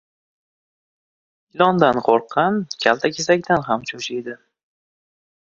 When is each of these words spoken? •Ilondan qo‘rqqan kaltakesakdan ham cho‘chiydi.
•Ilondan 1.57 2.01
qo‘rqqan 2.09 2.57
kaltakesakdan 2.87 3.69
ham 3.71 3.87
cho‘chiydi. 3.91 4.39